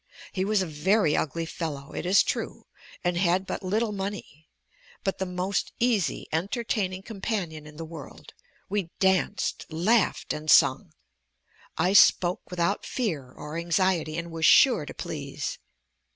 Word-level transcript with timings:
He 0.31 0.43
was 0.43 0.63
a 0.63 0.65
very 0.65 1.15
ugly 1.15 1.45
fellow, 1.45 1.93
it 1.93 2.07
is 2.07 2.23
true, 2.23 2.65
and 3.03 3.17
had 3.17 3.45
but 3.45 3.61
little 3.61 3.91
money: 3.91 4.49
but 5.03 5.19
the 5.19 5.27
most 5.27 5.73
easy, 5.79 6.27
entertaining 6.31 7.03
companion 7.03 7.67
in 7.67 7.75
the 7.77 7.85
world: 7.85 8.33
we 8.67 8.89
danced, 8.97 9.67
laughed, 9.69 10.33
and 10.33 10.49
sung; 10.49 10.93
I 11.77 11.93
spoke 11.93 12.41
without 12.49 12.83
fear 12.83 13.31
or 13.31 13.57
anxiety, 13.57 14.17
and 14.17 14.31
was 14.31 14.47
sure 14.47 14.87
to 14.87 14.93
please. 14.95 15.59